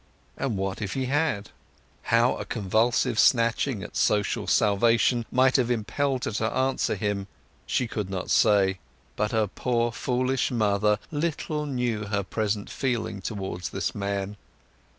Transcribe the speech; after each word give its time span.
And 0.35 0.57
what 0.57 0.81
if 0.81 0.95
he 0.95 1.05
had? 1.05 1.51
How 2.01 2.35
a 2.37 2.43
convulsive 2.43 3.19
snatching 3.19 3.83
at 3.83 3.95
social 3.95 4.47
salvation 4.47 5.27
might 5.31 5.57
have 5.57 5.69
impelled 5.69 6.25
her 6.25 6.31
to 6.31 6.51
answer 6.51 6.95
him 6.95 7.27
she 7.67 7.85
could 7.87 8.09
not 8.09 8.31
say. 8.31 8.79
But 9.15 9.31
her 9.31 9.45
poor 9.45 9.91
foolish 9.91 10.49
mother 10.49 10.97
little 11.11 11.67
knew 11.67 12.05
her 12.05 12.23
present 12.23 12.67
feeling 12.67 13.21
towards 13.21 13.69
this 13.69 13.93
man. 13.93 14.37